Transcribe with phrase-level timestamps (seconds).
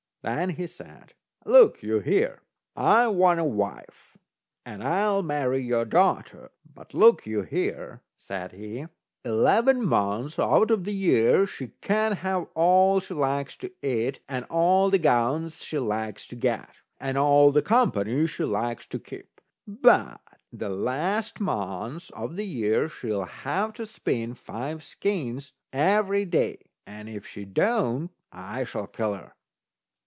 [0.23, 1.15] Then he said:
[1.47, 2.43] "Look you here,
[2.75, 4.19] I want a wife,
[4.63, 6.51] and I'll marry your daughter.
[6.75, 8.85] But look you here," says he,
[9.25, 14.45] "eleven months out of the year she shall have all she likes to eat, and
[14.51, 19.41] all the gowns she likes to get, and all the company she likes to keep;
[19.67, 20.21] but
[20.53, 27.09] the last month of the year she'll have to spin five skeins every day, and
[27.09, 29.33] if she don't I shall kill her."